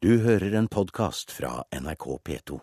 Du 0.00 0.14
hører 0.24 0.54
en 0.56 0.64
podkast 0.64 1.28
fra 1.28 1.58
NRK 1.76 2.04
P2. 2.24 2.56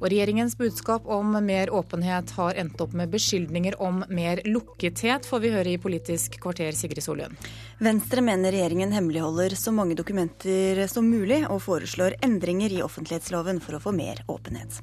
Og 0.00 0.06
regjeringens 0.10 0.56
budskap 0.58 1.04
om 1.06 1.36
mer 1.46 1.70
åpenhet 1.70 2.32
har 2.34 2.58
endt 2.58 2.80
opp 2.82 2.96
med 2.98 3.12
beskyldninger 3.12 3.76
om 3.78 4.00
mer 4.10 4.40
lukkethet, 4.42 5.28
får 5.30 5.44
vi 5.44 5.52
høre 5.54 5.70
i 5.70 5.78
Politisk 5.78 6.40
kvarter, 6.42 6.74
Sigrid 6.74 7.06
Solund. 7.06 7.38
Venstre 7.78 8.24
mener 8.26 8.50
regjeringen 8.50 8.90
hemmeligholder 8.96 9.54
så 9.54 9.70
mange 9.70 9.94
dokumenter 9.94 10.82
som 10.90 11.06
mulig, 11.06 11.44
og 11.46 11.62
foreslår 11.68 12.18
endringer 12.26 12.74
i 12.74 12.82
offentlighetsloven 12.82 13.62
for 13.62 13.78
å 13.78 13.82
få 13.86 13.94
mer 13.94 14.24
åpenhet. 14.26 14.80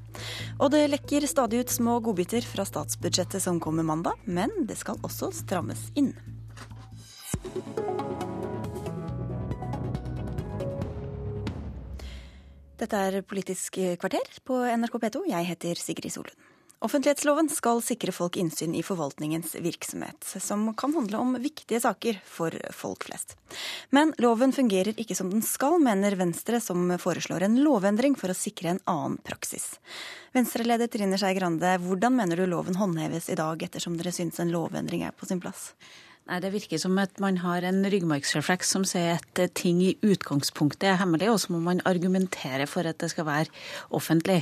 Og 0.63 0.71
det 0.71 0.85
lekker 0.95 1.27
stadig 1.27 1.65
ut 1.65 1.75
små 1.81 1.97
godbiter 2.07 2.47
fra 2.47 2.63
statsbudsjettet 2.63 3.43
som 3.43 3.59
kommer 3.59 3.83
mandag, 3.83 4.23
men 4.23 4.55
det 4.71 4.79
skal 4.79 5.03
også 5.03 5.33
strammes 5.35 5.89
inn. 5.99 6.15
Dette 12.83 12.99
er 12.99 13.21
Politisk 13.23 13.77
kvarter 13.95 14.25
på 14.43 14.57
NRK 14.67 14.97
P2. 14.99 15.21
Jeg 15.29 15.47
heter 15.47 15.79
Sigrid 15.79 16.11
Solund. 16.11 16.49
Offentlighetsloven 16.83 17.47
skal 17.47 17.79
sikre 17.79 18.11
folk 18.11 18.35
innsyn 18.35 18.73
i 18.75 18.81
forvaltningens 18.83 19.53
virksomhet, 19.63 20.27
som 20.43 20.65
kan 20.75 20.91
handle 20.97 21.21
om 21.21 21.37
viktige 21.39 21.79
saker 21.79 22.19
for 22.27 22.51
folk 22.75 23.05
flest. 23.07 23.37
Men 23.95 24.11
loven 24.19 24.51
fungerer 24.51 24.99
ikke 24.99 25.15
som 25.15 25.31
den 25.31 25.45
skal, 25.47 25.77
mener 25.79 26.17
Venstre, 26.19 26.59
som 26.59 26.91
foreslår 26.99 27.47
en 27.47 27.55
lovendring 27.63 28.19
for 28.19 28.33
å 28.33 28.35
sikre 28.35 28.73
en 28.73 28.83
annen 28.83 29.15
praksis. 29.23 29.77
Venstre-leder 30.35 30.91
Trine 30.91 31.15
Skei 31.21 31.37
Grande, 31.39 31.77
hvordan 31.85 32.19
mener 32.19 32.35
du 32.35 32.49
loven 32.51 32.75
håndheves 32.75 33.31
i 33.31 33.39
dag, 33.39 33.63
ettersom 33.63 33.95
dere 33.95 34.11
syns 34.11 34.43
en 34.43 34.51
lovendring 34.51 35.07
er 35.07 35.15
på 35.15 35.29
sin 35.29 35.39
plass? 35.39 35.69
Nei, 36.23 36.37
Det 36.39 36.53
virker 36.53 36.79
som 36.79 36.95
at 37.01 37.17
man 37.19 37.35
har 37.43 37.65
en 37.67 37.81
ryggmargsrefleks 37.83 38.69
som 38.71 38.85
sier 38.87 39.17
at 39.17 39.39
ting 39.59 39.81
i 39.83 39.89
utgangspunktet 40.07 40.85
er 40.87 40.99
hemmelig, 41.01 41.27
og 41.33 41.39
så 41.43 41.51
må 41.51 41.59
man 41.59 41.81
argumentere 41.83 42.63
for 42.63 42.87
at 42.87 43.01
det 43.03 43.09
skal 43.11 43.27
være 43.27 43.51
offentlig. 43.91 44.39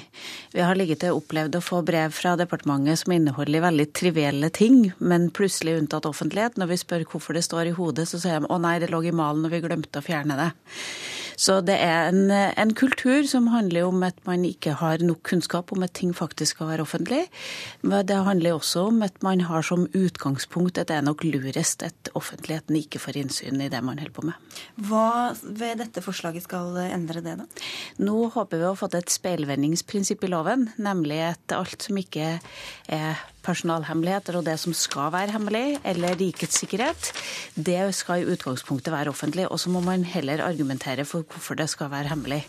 Vi 0.53 0.61
har 0.61 0.77
ligget 0.77 1.01
til 1.01 1.17
opplevd 1.17 1.57
å 1.57 1.63
få 1.65 1.81
brev 1.87 2.13
fra 2.13 2.35
departementet 2.37 3.01
som 3.01 3.15
inneholder 3.15 3.65
veldig 3.65 3.87
trivielle 3.97 4.51
ting, 4.53 4.91
men 4.99 5.31
plutselig 5.33 5.79
unntatt 5.79 6.05
offentlighet. 6.05 6.61
Når 6.61 6.69
vi 6.69 6.77
spør 6.83 7.07
hvorfor 7.15 7.33
det 7.33 7.47
står 7.49 7.71
i 7.71 7.73
hodet, 7.79 8.05
så 8.11 8.21
sier 8.21 8.45
de 8.45 8.53
å 8.53 8.61
nei, 8.61 8.77
det 8.77 8.91
lå 8.93 9.01
i 9.01 9.15
malen 9.15 9.49
og 9.49 9.55
vi 9.55 9.63
glemte 9.65 10.03
å 10.03 10.05
fjerne 10.05 10.37
det. 10.37 10.51
Så 11.41 11.57
det 11.65 11.77
er 11.81 12.11
en, 12.11 12.29
en, 12.29 12.73
kultur 12.77 13.25
som 13.25 13.47
handler 13.49 13.87
om 13.87 14.03
at 14.05 14.19
man 14.27 14.43
ikke 14.45 14.75
har 14.77 15.01
nok 15.01 15.23
kunnskap 15.25 15.71
om 15.73 15.81
at 15.81 15.95
ting 15.97 16.11
faktisk 16.13 16.57
skal 16.57 16.69
være 16.69 16.85
offentlig. 16.85 17.23
Men 17.81 18.05
det 18.05 18.19
handler 18.27 18.59
også 18.59 18.87
om 18.91 19.01
at 19.05 19.17
man 19.25 19.41
har 19.47 19.65
som 19.65 19.87
utgangspunkt 19.97 20.77
at 20.77 20.91
det 20.91 20.99
er 20.99 21.07
nok 21.07 21.23
lurest 21.25 21.70
at 21.87 22.11
offentligheten 22.17 22.75
ikke 22.77 22.99
får 23.01 23.21
innsyn 23.23 23.63
i 23.63 23.69
det 23.71 23.81
man 23.85 24.01
holder 24.01 24.15
på 24.15 24.25
med. 24.27 24.55
Hva 24.89 25.31
ved 25.41 25.79
dette 25.81 26.03
forslaget 26.03 26.45
skal 26.45 26.75
endre 26.83 27.23
det, 27.23 27.37
da? 27.39 27.67
Nå 28.03 28.27
håper 28.35 28.59
vi 28.59 28.67
å 28.67 28.73
ha 28.73 28.79
fått 28.79 28.99
et 28.99 29.13
speilvendingsprinsipp 29.13 30.27
i 30.27 30.31
loven, 30.31 30.67
nemlig 30.81 31.21
at 31.31 31.55
alt 31.55 31.87
som 31.87 31.99
ikke 32.01 32.33
er 32.91 33.23
personalhemmeligheter 33.45 34.37
og 34.37 34.45
det 34.47 34.57
som 34.61 34.73
skal 34.77 35.11
være 35.13 35.35
hemmelig, 35.35 35.79
eller 35.87 36.17
rikets 36.19 36.61
sikkerhet, 36.61 37.11
det 37.55 37.79
skal 37.97 38.21
i 38.21 38.33
utgangspunktet 38.33 38.93
være 38.93 39.13
offentlig. 39.13 39.47
Og 39.51 39.59
så 39.59 39.71
må 39.73 39.81
man 39.85 40.05
heller 40.07 40.43
argumentere 40.45 41.05
for 41.05 41.25
hvorfor 41.27 41.59
det 41.59 41.69
skal 41.69 41.91
være 41.91 42.11
hemmelig. 42.13 42.41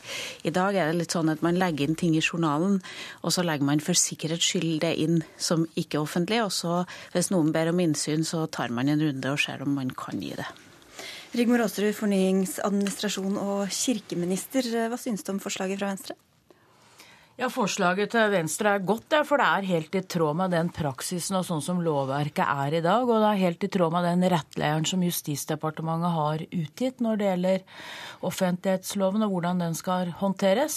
I 0.44 0.54
dag 0.54 0.76
er 0.76 0.90
det 0.90 1.00
litt 1.00 1.16
sånn 1.16 1.32
at 1.32 1.44
man 1.44 1.60
legger 1.60 1.88
inn 1.88 1.98
ting 1.98 2.16
i 2.16 2.24
journalen, 2.24 2.80
og 3.22 3.34
så 3.34 3.44
legger 3.46 3.68
man 3.68 3.84
for 3.84 3.98
sikkerhets 3.98 4.52
skyld 4.52 4.80
det 4.84 4.94
inn 5.02 5.22
som 5.36 5.66
ikke 5.76 6.02
offentlig. 6.02 6.42
Og 6.44 6.52
så, 6.54 6.82
hvis 7.14 7.32
noen 7.32 7.52
ber 7.54 7.72
om 7.72 7.80
innsyn, 7.82 8.26
så 8.26 8.46
tar 8.46 8.74
man 8.74 8.92
en 8.92 9.02
runde 9.02 9.32
og 9.32 9.40
ser 9.40 9.64
om 9.64 9.72
man 9.78 9.92
kan 9.96 10.20
gi 10.20 10.34
det. 10.38 10.48
Rigmor 11.32 11.62
Aasrud, 11.64 11.94
fornyings-, 11.96 12.58
administrasjon 12.60 13.38
og 13.40 13.70
kirkeminister. 13.72 14.68
Hva 14.92 15.00
synes 15.00 15.24
du 15.24 15.32
om 15.32 15.40
forslaget 15.40 15.80
fra 15.80 15.88
Venstre? 15.94 16.18
Ja, 17.40 17.48
Forslaget 17.48 18.10
til 18.12 18.28
Venstre 18.28 18.74
er 18.76 18.82
godt, 18.84 19.14
for 19.24 19.40
det 19.40 19.46
er 19.48 19.68
helt 19.70 19.94
i 19.96 20.02
tråd 20.04 20.36
med 20.36 20.52
den 20.52 20.68
praksisen 20.68 21.38
og 21.38 21.46
sånn 21.48 21.62
som 21.64 21.78
lovverket 21.80 22.44
er 22.44 22.76
i 22.76 22.82
dag. 22.84 23.08
Og 23.08 23.22
det 23.22 23.30
er 23.30 23.40
helt 23.40 23.64
i 23.64 23.70
tråd 23.72 23.94
med 23.94 24.04
den 24.04 24.26
rettleieren 24.28 24.84
som 24.84 25.00
Justisdepartementet 25.06 26.12
har 26.12 26.44
utgitt 26.44 27.00
når 27.00 27.16
det 27.16 27.30
gjelder 27.30 27.64
offentlighetsloven 28.28 29.24
og 29.24 29.32
hvordan 29.32 29.64
den 29.64 29.78
skal 29.78 30.12
håndteres. 30.20 30.76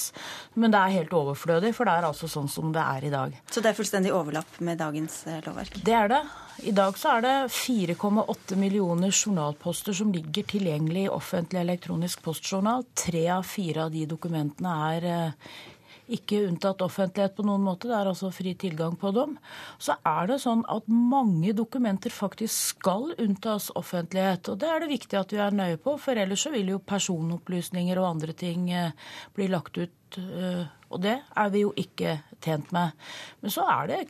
Men 0.55 0.71
det 0.71 0.79
er 0.79 0.95
helt 0.95 1.17
overflødig, 1.19 1.73
for 1.75 1.91
det 1.91 1.97
er 1.99 2.09
altså 2.13 2.31
sånn 2.31 2.47
som 2.47 2.71
det 2.71 2.87
er 2.87 3.09
i 3.09 3.11
dag. 3.17 3.35
Så 3.51 3.59
det 3.59 3.73
er 3.73 3.79
fullstendig 3.81 4.15
overlapp 4.15 4.63
med 4.63 4.79
dagens 4.79 5.25
eh, 5.27 5.43
lovverk? 5.43 5.75
Det 5.83 5.99
er 5.99 6.11
det. 6.15 6.23
I 6.71 6.71
dag 6.71 6.95
så 6.95 7.17
er 7.17 7.27
det 7.27 7.35
4,8 7.51 8.55
millioner 8.55 9.11
journalposter 9.11 9.99
som 9.99 10.15
ligger 10.15 10.47
tilgjengelig 10.55 11.09
i 11.09 11.11
offentlig 11.11 11.65
elektronisk 11.65 12.23
postjournal. 12.23 12.87
Tre 12.95 13.27
av 13.35 13.43
fire 13.43 13.89
av 13.89 13.91
de 13.91 14.07
dokumentene 14.07 14.75
er 14.95 15.11
eh, 15.11 15.55
ikke 16.11 16.43
unntatt 16.45 16.83
offentlighet 16.85 17.35
på 17.37 17.45
noen 17.47 17.63
måte. 17.65 17.89
Det 17.89 17.95
er 17.97 18.09
altså 18.11 18.31
fri 18.33 18.53
tilgang 18.59 18.97
på 18.99 19.11
dem. 19.15 19.35
Så 19.81 19.97
er 20.05 20.29
det 20.29 20.39
sånn 20.43 20.63
at 20.71 20.87
mange 20.91 21.55
dokumenter 21.57 22.13
faktisk 22.13 22.75
skal 22.75 23.11
unntas 23.21 23.71
offentlighet. 23.75 24.51
Og 24.51 24.59
det 24.61 24.69
er 24.71 24.83
det 24.83 24.91
viktig 24.93 25.19
at 25.19 25.33
vi 25.33 25.41
er 25.41 25.55
nøye 25.55 25.79
på, 25.81 25.97
for 26.01 26.21
ellers 26.21 26.45
så 26.45 26.53
vil 26.53 26.73
jo 26.75 26.81
personopplysninger 26.93 28.01
og 28.01 28.09
andre 28.13 28.35
ting 28.37 28.69
eh, 28.73 28.93
bli 29.35 29.49
lagt 29.51 29.79
ut. 29.81 30.19
Eh, 30.21 30.65
og 30.93 31.01
det 31.03 31.17
er 31.17 31.53
vi 31.53 31.63
jo 31.65 31.73
ikke 31.79 32.19
tjent 32.43 32.69
med. 32.75 32.93
Men 33.41 33.53
så 33.53 33.65
er 33.79 33.89
det 33.91 34.03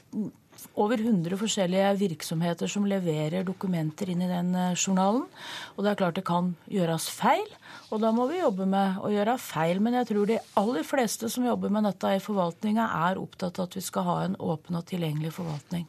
over 0.76 1.00
100 1.00 1.38
forskjellige 1.40 1.92
virksomheter 2.00 2.70
som 2.72 2.88
leverer 2.90 3.46
dokumenter 3.48 4.12
inn 4.12 4.24
i 4.26 4.30
den 4.30 4.52
eh, 4.56 4.76
journalen. 4.76 5.26
Og 5.76 5.86
det 5.86 5.92
er 5.92 6.00
klart 6.02 6.20
det 6.20 6.26
kan 6.28 6.54
gjøres 6.72 7.08
feil, 7.14 7.48
og 7.90 8.04
da 8.04 8.12
må 8.16 8.28
vi 8.32 8.42
jobbe 8.42 8.68
med 8.70 9.00
å 9.04 9.12
gjøre 9.14 9.38
feil. 9.42 9.82
Men 9.84 10.00
jeg 10.02 10.12
tror 10.12 10.30
de 10.30 10.40
aller 10.62 10.88
fleste 10.88 11.32
som 11.32 11.48
jobber 11.48 11.74
med 11.74 11.88
dette 11.88 12.16
i 12.16 12.24
forvaltninga, 12.24 12.88
er 13.10 13.22
opptatt 13.22 13.60
av 13.60 13.70
at 13.70 13.78
vi 13.80 13.84
skal 13.86 14.08
ha 14.10 14.22
en 14.26 14.40
åpen 14.44 14.80
og 14.80 14.88
tilgjengelig 14.90 15.36
forvaltning. 15.40 15.88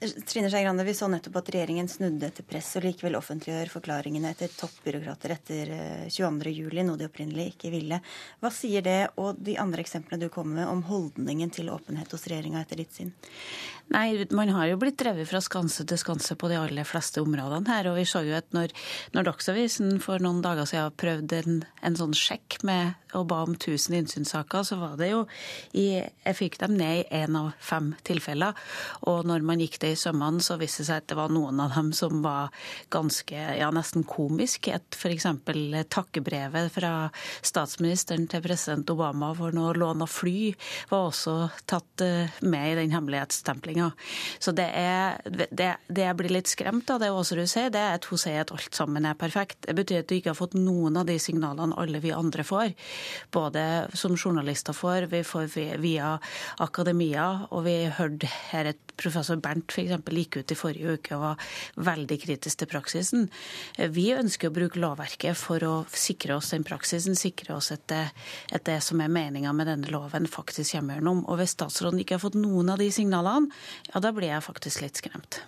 Trine 0.00 0.50
Skei 0.50 0.62
Grande, 0.62 0.84
Vi 0.84 0.94
så 0.94 1.08
nettopp 1.08 1.36
at 1.38 1.48
regjeringen 1.54 1.88
snudde 1.88 2.26
etter 2.26 2.44
press 2.46 2.74
og 2.76 2.84
likevel 2.84 3.16
offentliggjør 3.16 3.70
forklaringene 3.72 4.32
etter 4.34 4.50
toppbyråkrater 4.52 5.34
etter 5.36 5.70
22.07, 6.10 6.78
eh, 6.80 6.84
noe 6.84 7.00
de 7.00 7.06
opprinnelig 7.08 7.54
ikke 7.54 7.70
ville. 7.72 8.00
Hva 8.42 8.50
sier 8.52 8.84
det 8.84 8.98
og 9.22 9.38
de 9.38 9.56
andre 9.60 9.84
eksemplene 9.84 10.26
du 10.26 10.32
kommer 10.34 10.60
med 10.60 10.72
om 10.72 10.82
holdningen 10.90 11.52
til 11.54 11.70
åpenhet 11.72 12.10
hos 12.12 12.26
regjeringa 12.28 12.64
etter 12.64 12.82
ditt 12.82 12.96
syn? 12.96 13.14
Nei, 13.94 14.26
man 14.34 14.50
har 14.56 14.70
jo 14.70 14.80
blitt 14.80 14.98
drevet 15.00 15.28
fra 15.28 15.42
skanse 15.44 15.86
til 15.88 16.00
skanse 16.00 16.36
på 16.40 16.48
de 16.50 16.58
aller 16.58 16.88
fleste 16.88 17.22
områdene 17.22 17.68
her. 17.70 17.90
Og 17.92 17.98
vi 18.00 18.06
så 18.08 18.24
jo 18.26 18.36
at 18.36 18.50
når, 18.56 18.74
når 19.16 19.28
Dagsavisen 19.30 19.98
for 20.04 20.22
noen 20.24 20.42
dager 20.44 20.68
siden 20.68 20.98
prøvde 21.00 21.42
en, 21.44 21.62
en 21.84 21.98
sånn 22.00 22.16
sjekk 22.16 22.62
med 22.66 22.96
å 23.14 23.24
ba 23.28 23.42
om 23.44 23.54
1000 23.56 23.96
innsynssaker, 24.00 24.64
så 24.66 24.78
var 24.80 24.96
det 25.00 25.10
jo 25.12 25.24
i, 25.72 26.02
Jeg 26.24 26.36
fikk 26.38 26.58
dem 26.62 26.76
ned 26.78 27.04
i 27.04 27.22
én 27.22 27.36
av 27.38 27.52
fem 27.60 27.92
tilfeller. 28.06 28.54
Og 29.10 29.26
når 29.28 29.44
man 29.46 29.60
gikk 29.62 29.78
det 29.82 29.94
i 29.94 29.98
sømmene, 29.98 30.42
så 30.42 30.58
viste 30.60 30.82
det 30.82 30.88
seg 30.88 31.02
at 31.02 31.08
det 31.10 31.18
var 31.18 31.32
noen 31.32 31.60
av 31.62 31.74
dem 31.76 31.92
som 31.96 32.22
var 32.24 32.52
ganske, 32.94 33.36
ja, 33.58 33.70
nesten 33.74 34.04
komisk. 34.08 34.68
Et 34.68 34.98
f.eks. 34.98 35.26
takkebrevet 35.92 36.72
fra 36.74 36.92
statsministeren 37.44 38.28
til 38.30 38.44
president 38.44 38.90
Obama 38.90 39.32
for 39.36 39.54
noe 39.54 39.74
lån 39.76 40.04
av 40.04 40.10
fly 40.10 40.54
var 40.90 41.08
også 41.10 41.36
tatt 41.70 42.04
eh, 42.04 42.32
med 42.44 42.72
i 42.72 42.78
den 42.78 42.94
hemmelighetsstemplinga. 42.94 43.90
Så 44.38 44.54
det, 44.56 44.68
er, 44.74 45.20
det, 45.28 45.74
det, 45.88 46.06
jeg 46.06 46.18
blir 46.18 46.36
litt 46.38 46.50
skremt 46.50 46.90
av 46.92 47.02
det 47.02 47.10
Aasrud 47.12 47.46
sier, 47.50 47.72
det 47.74 47.82
er 47.82 47.98
at 47.98 48.08
hun 48.10 48.20
sier 48.20 48.44
at 48.44 48.52
alt 48.54 48.76
sammen 48.76 49.08
er 49.08 49.18
perfekt. 49.18 49.64
Det 49.66 49.76
betyr 49.76 50.02
at 50.02 50.10
du 50.10 50.16
ikke 50.18 50.32
har 50.32 50.40
fått 50.40 50.56
noen 50.58 50.98
av 51.00 51.08
de 51.08 51.18
signalene 51.22 51.76
alle 51.80 52.02
vi 52.04 52.14
andre 52.14 52.46
får. 52.46 52.74
Både 53.34 53.88
som 53.94 54.16
journalister 54.16 54.76
får, 54.76 55.08
vi 55.12 55.22
får 55.26 55.48
via 55.82 56.14
akademia, 56.62 57.46
og 57.50 57.64
vi 57.68 57.76
hørte 57.98 58.30
her 58.50 58.72
et 58.72 58.80
professor 59.00 59.38
Bernt 59.42 59.72
f.eks. 59.74 59.96
gikk 60.14 60.38
ut 60.40 60.52
i 60.54 60.58
forrige 60.58 60.96
uke 60.98 61.16
og 61.16 61.24
var 61.24 61.48
veldig 61.90 62.18
kritisk 62.22 62.60
til 62.60 62.70
praksisen. 62.70 63.26
Vi 63.94 64.06
ønsker 64.14 64.50
å 64.50 64.54
bruke 64.54 64.80
lovverket 64.82 65.38
for 65.38 65.64
å 65.66 65.74
sikre 65.90 66.38
oss 66.38 66.52
den 66.54 66.66
praksisen, 66.66 67.18
sikre 67.18 67.56
oss 67.58 67.72
at 67.74 67.86
det, 67.90 68.04
at 68.54 68.66
det 68.68 68.80
som 68.86 69.02
er 69.02 69.12
meninga 69.12 69.52
med 69.56 69.70
denne 69.70 69.90
loven, 69.92 70.28
faktisk 70.30 70.76
kommer 70.76 71.00
gjennom. 71.00 71.24
Og 71.28 71.40
hvis 71.40 71.56
statsråden 71.56 72.00
ikke 72.02 72.18
har 72.18 72.24
fått 72.24 72.38
noen 72.38 72.72
av 72.74 72.80
de 72.82 72.90
signalene, 72.94 73.50
ja, 73.90 74.00
da 74.00 74.14
blir 74.14 74.30
jeg 74.30 74.46
faktisk 74.46 74.84
litt 74.84 75.02
skremt. 75.02 75.42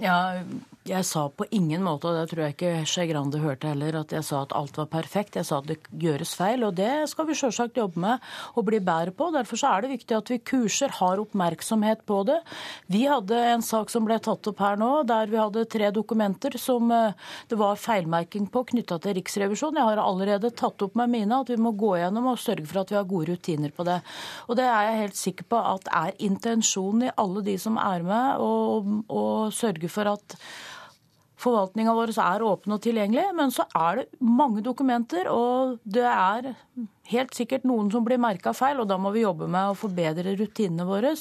Ja, 0.00 0.38
jeg 0.86 1.06
sa 1.06 1.26
på 1.28 1.46
ingen 1.54 1.82
måte, 1.82 2.08
og 2.08 2.16
det 2.16 2.30
tror 2.30 2.42
jeg 2.44 2.54
ikke 2.54 2.72
Skei 2.88 3.06
Grande 3.10 3.40
hørte 3.42 3.70
heller, 3.70 3.98
at 4.00 4.12
jeg 4.14 4.24
sa 4.26 4.42
at 4.44 4.54
alt 4.56 4.76
var 4.78 4.88
perfekt. 4.92 5.38
Jeg 5.38 5.48
sa 5.48 5.58
at 5.58 5.68
det 5.68 5.78
gjøres 5.90 6.34
feil, 6.38 6.62
og 6.66 6.76
det 6.78 7.08
skal 7.10 7.26
vi 7.28 7.36
selvsagt 7.38 7.80
jobbe 7.80 8.00
med 8.02 8.22
og 8.54 8.66
bli 8.68 8.80
bedre 8.84 9.14
på. 9.16 9.28
Derfor 9.34 9.60
er 9.66 9.84
det 9.84 9.92
viktig 9.94 10.16
at 10.16 10.30
vi 10.30 10.38
kurser, 10.46 10.92
har 11.00 11.22
oppmerksomhet 11.22 12.04
på 12.06 12.20
det. 12.28 12.38
Vi 12.92 13.02
hadde 13.10 13.40
en 13.52 13.64
sak 13.66 13.90
som 13.92 14.06
ble 14.06 14.18
tatt 14.22 14.46
opp 14.50 14.62
her 14.62 14.78
nå, 14.80 14.90
der 15.08 15.32
vi 15.32 15.40
hadde 15.40 15.66
tre 15.70 15.90
dokumenter 15.94 16.56
som 16.60 16.92
eh, 16.94 17.16
det 17.50 17.58
var 17.60 17.80
feilmerking 17.80 18.46
på 18.52 18.64
knytta 18.70 19.00
til 19.02 19.18
Riksrevisjonen. 19.18 19.80
Jeg 19.80 19.90
har 19.90 20.02
allerede 20.04 20.52
tatt 20.54 20.86
opp 20.86 20.96
med 20.98 21.12
mine 21.12 21.42
at 21.42 21.50
vi 21.52 21.58
må 21.60 21.74
gå 21.76 21.96
gjennom 22.00 22.30
og 22.32 22.40
sørge 22.42 22.66
for 22.70 22.82
at 22.84 22.94
vi 22.94 23.00
har 23.00 23.10
gode 23.10 23.34
rutiner 23.34 23.74
på 23.74 23.86
det. 23.88 23.98
Og 24.46 24.58
det 24.60 24.68
er 24.70 24.90
jeg 24.90 25.02
helt 25.02 25.20
sikker 25.20 25.50
på 25.50 25.64
at 25.74 25.90
er 25.90 26.14
intensjonen 26.30 27.08
i 27.08 27.14
alle 27.18 27.42
de 27.46 27.58
som 27.60 27.78
er 27.80 28.06
med, 28.06 28.40
å 28.40 29.26
sørge 29.54 29.90
for 29.90 30.14
at 30.14 30.38
forvaltninga 31.46 31.94
vår 31.94 32.12
er 32.18 32.44
åpen 32.44 32.74
og 32.74 32.82
tilgjengelig, 32.84 33.30
men 33.38 33.54
så 33.54 33.66
er 33.78 34.02
det 34.02 34.06
mange 34.20 34.62
dokumenter, 34.64 35.30
og 35.30 35.78
det 35.86 36.04
er 36.06 36.52
helt 37.10 37.36
sikkert 37.36 37.66
noen 37.68 37.90
som 37.92 38.04
blir 38.06 38.18
merka 38.20 38.52
feil, 38.56 38.80
og 38.82 38.88
da 38.90 38.96
må 38.98 39.12
vi 39.14 39.22
jobbe 39.22 39.46
med 39.50 39.70
å 39.70 39.76
forbedre 39.78 40.34
rutinene 40.38 40.86
våre. 40.88 41.12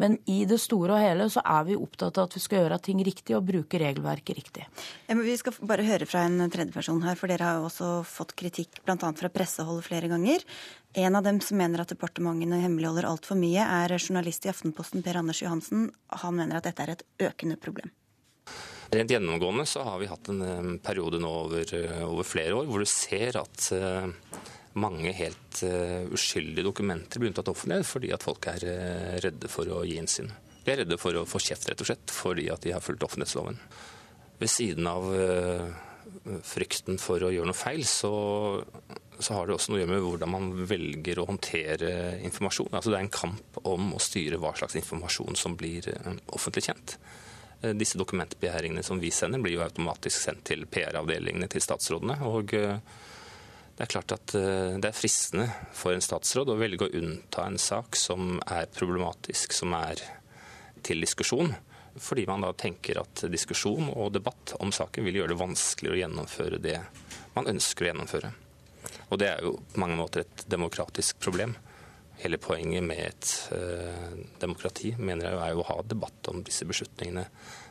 Men 0.00 0.18
i 0.28 0.42
det 0.48 0.60
store 0.60 0.98
og 0.98 1.02
hele 1.02 1.28
så 1.32 1.42
er 1.44 1.64
vi 1.70 1.78
opptatt 1.78 2.20
av 2.20 2.28
at 2.28 2.36
vi 2.36 2.42
skal 2.44 2.64
gjøre 2.64 2.80
ting 2.84 3.00
riktig 3.06 3.36
og 3.38 3.46
bruke 3.48 3.80
regelverket 3.80 4.36
riktig. 4.36 4.66
Vi 5.08 5.36
skal 5.40 5.56
bare 5.70 5.86
høre 5.86 6.08
fra 6.08 6.26
en 6.28 6.44
tredjeperson 6.52 7.00
her, 7.06 7.16
for 7.18 7.32
dere 7.32 7.48
har 7.48 7.60
jo 7.60 7.70
også 7.70 7.92
fått 8.08 8.36
kritikk 8.38 8.82
bl.a. 8.84 8.98
fra 8.98 9.32
pressehold 9.32 9.82
flere 9.86 10.10
ganger. 10.12 10.44
En 11.00 11.16
av 11.16 11.24
dem 11.24 11.38
som 11.44 11.58
mener 11.60 11.82
at 11.82 11.92
departementene 11.92 12.60
hemmeligholder 12.64 13.08
altfor 13.08 13.38
mye, 13.38 13.62
er 13.62 13.96
journalist 14.00 14.46
i 14.46 14.52
Aftenposten 14.52 15.04
Per 15.06 15.20
Anders 15.22 15.40
Johansen. 15.44 15.88
Han 16.24 16.36
mener 16.36 16.58
at 16.58 16.68
dette 16.68 16.84
er 16.84 16.96
et 16.96 17.06
økende 17.30 17.56
problem. 17.60 17.92
Rent 18.90 19.10
gjennomgående 19.10 19.66
så 19.66 19.84
har 19.86 19.98
vi 20.00 20.08
hatt 20.10 20.28
en 20.32 20.42
eh, 20.42 20.70
periode 20.82 21.20
nå 21.22 21.30
over, 21.44 21.74
eh, 21.76 22.00
over 22.06 22.26
flere 22.26 22.56
år 22.58 22.66
hvor 22.66 22.82
du 22.82 22.88
ser 22.90 23.38
at 23.38 23.68
uh, 23.76 24.08
mange 24.80 25.12
helt 25.14 25.60
uskyldige 26.14 26.64
dokumenter 26.64 27.18
blir 27.18 27.32
unntatt 27.32 27.50
offentlighet 27.50 27.86
fordi 27.88 28.12
at 28.14 28.22
folk 28.22 28.46
er 28.52 28.64
redde 29.22 29.50
for 29.50 29.66
å 29.66 29.82
gi 29.84 29.96
innsyn. 29.98 30.30
De 30.62 30.72
er 30.72 30.82
redde 30.84 30.98
for 31.00 31.16
å 31.18 31.26
få 31.28 31.40
kjeft, 31.42 31.66
rett 31.68 31.82
og 31.82 31.88
slett, 31.90 32.14
fordi 32.14 32.46
at 32.54 32.62
de 32.62 32.72
har 32.72 32.84
fulgt 32.84 33.02
offentlighetsloven. 33.04 33.58
Ved 34.40 34.52
siden 34.52 34.86
av 34.88 35.08
frykten 36.46 36.98
for 37.02 37.22
å 37.22 37.32
gjøre 37.34 37.50
noe 37.50 37.56
feil, 37.56 37.82
så, 37.88 38.12
så, 39.18 39.34
har 39.34 39.48
det 39.48 39.56
også 39.56 39.72
noe 39.72 39.80
å 39.80 39.82
gjøre 39.82 39.92
med 39.92 40.04
hvordan 40.06 40.32
man 40.32 40.48
velger 40.70 41.20
å 41.20 41.26
håndtere 41.32 41.92
informasjon. 42.28 42.70
Altså 42.72 42.92
Det 42.92 43.00
er 43.00 43.06
en 43.08 43.14
kamp 43.14 43.60
om 43.66 43.90
å 43.96 44.02
styre 44.02 44.38
hva 44.40 44.54
slags 44.58 44.78
informasjon 44.80 45.38
som 45.38 45.58
blir 45.60 45.90
eh, 45.92 46.14
offentlig 46.36 46.68
kjent. 46.70 46.96
Eh, 47.62 47.76
disse 47.76 47.98
dokumentbegjæringene 48.00 48.82
som 48.86 49.00
vi 49.02 49.12
sender, 49.14 49.42
blir 49.42 49.58
jo 49.58 49.64
automatisk 49.64 50.22
sendt 50.22 50.44
til 50.50 50.66
PR-avdelingene 50.66 51.48
til 51.50 51.64
statsrådene. 51.64 52.20
og 52.28 52.54
eh, 52.54 52.78
det 53.80 53.86
er 53.86 53.92
klart 53.94 54.12
at 54.12 54.32
det 54.36 54.88
er 54.90 54.92
fristende 54.92 55.46
for 55.72 55.96
en 55.96 56.02
statsråd 56.04 56.50
å 56.52 56.56
velge 56.60 56.84
å 56.84 56.96
unnta 56.98 57.46
en 57.48 57.56
sak 57.56 57.96
som 57.96 58.34
er 58.44 58.66
problematisk, 58.76 59.54
som 59.56 59.72
er 59.72 60.02
til 60.84 61.00
diskusjon 61.00 61.54
fordi 61.96 62.26
man 62.26 62.44
da 62.44 62.52
tenker 62.52 63.00
at 63.00 63.24
diskusjon 63.30 63.90
og 63.90 64.12
debatt 64.14 64.54
om 64.60 64.72
saken 64.72 65.06
vil 65.06 65.20
gjøre 65.20 65.34
det 65.34 65.40
vanskeligere 65.40 65.96
å 65.96 66.02
gjennomføre 66.04 66.60
det 66.62 66.76
man 67.34 67.50
ønsker 67.50 67.86
å 67.86 67.90
gjennomføre. 67.90 68.30
Og 69.10 69.18
det 69.20 69.28
er 69.30 69.44
jo 69.44 69.56
på 69.72 69.82
mange 69.82 69.98
måter 69.98 70.24
et 70.24 70.44
demokratisk 70.50 71.18
problem. 71.22 71.56
Hele 72.20 72.40
poenget 72.40 72.84
med 72.84 73.00
et 73.00 73.30
eh, 73.56 74.18
demokrati 74.42 74.92
mener 74.98 75.30
jeg 75.30 75.40
er 75.40 75.56
å 75.60 75.66
ha 75.70 75.78
debatt 75.88 76.28
om 76.32 76.42
disse 76.44 76.66
beslutningene 76.68 77.24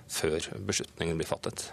før 0.09 0.49
beslutningene 0.65 1.19
blir 1.19 1.29
fattet. 1.29 1.69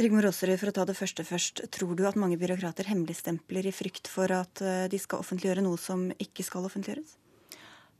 Rigmor 0.00 0.26
Aasrud, 0.26 0.56
for 0.58 0.72
å 0.72 0.74
ta 0.74 0.86
det 0.88 0.96
første 0.98 1.24
først. 1.28 1.66
Tror 1.74 1.94
du 1.94 2.06
at 2.08 2.18
mange 2.18 2.38
byråkrater 2.40 2.88
hemmeligstempler 2.90 3.68
i 3.68 3.74
frykt 3.76 4.08
for 4.10 4.32
at 4.34 4.62
eh, 4.64 4.86
de 4.90 4.98
skal 4.98 5.22
offentliggjøre 5.22 5.64
noe 5.64 5.78
som 5.78 6.08
ikke 6.16 6.46
skal 6.46 6.66
offentliggjøres? 6.66 7.18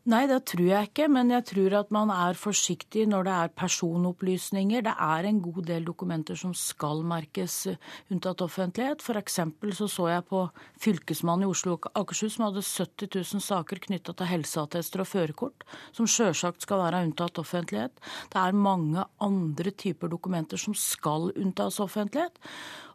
Nei, 0.02 0.24
det 0.26 0.40
tror 0.50 0.64
jeg 0.66 0.88
ikke, 0.88 1.04
men 1.14 1.28
jeg 1.30 1.44
tror 1.46 1.74
at 1.78 1.92
man 1.94 2.10
er 2.10 2.34
forsiktig 2.34 3.04
når 3.06 3.26
det 3.28 3.34
er 3.38 3.52
personopplysninger. 3.54 4.82
Det 4.82 4.94
er 4.98 5.28
en 5.28 5.38
god 5.44 5.60
del 5.68 5.84
dokumenter 5.86 6.34
som 6.40 6.50
skal 6.58 7.04
merkes 7.06 7.68
unntatt 8.10 8.42
offentlighet. 8.42 9.04
Eksempel 9.20 9.70
så 9.78 9.86
så 9.86 10.08
jeg 10.10 10.24
på 10.26 10.40
Fylkesmannen 10.82 11.46
i 11.46 11.52
Oslo 11.52 11.76
og 11.76 11.86
Akershus 11.94 12.34
som 12.34 12.48
hadde 12.48 12.64
70 12.66 13.12
000 13.14 13.44
saker 13.46 13.82
knytta 13.86 14.16
til 14.18 14.30
helseattester 14.32 15.04
og 15.04 15.10
førerkort, 15.12 15.62
som 15.94 16.10
sjølsagt 16.10 16.66
skal 16.66 16.82
være 16.82 17.04
unntatt 17.06 17.38
offentlighet. 17.38 17.94
Det 18.34 18.42
er 18.42 18.58
mange 18.58 19.06
andre 19.22 19.70
typer 19.70 20.10
dokumenter 20.10 20.58
som 20.58 20.74
skal 20.74 21.30
unntas 21.36 21.78
offentlighet. 21.78 22.42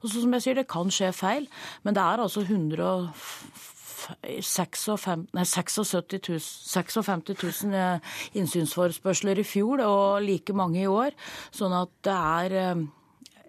Og 0.04 0.12
så 0.12 0.28
som 0.28 0.36
jeg 0.36 0.44
sier, 0.44 0.60
det 0.60 0.68
kan 0.68 0.92
skje 0.92 1.16
feil, 1.16 1.48
men 1.88 1.96
det 1.96 2.04
er 2.04 2.28
altså 2.28 2.44
150 2.44 3.77
56 4.24 5.78
000, 5.80 6.40
56 6.40 7.32
000 7.34 8.38
innsynsforespørsler 8.38 9.42
i 9.42 9.48
fjor 9.48 9.84
og 9.86 10.22
like 10.26 10.56
mange 10.58 10.84
i 10.84 10.92
år. 10.92 11.16
Sånn 11.56 11.76
at 11.78 11.92
det 12.08 12.18
er 12.18 12.58
eh, 12.62 12.86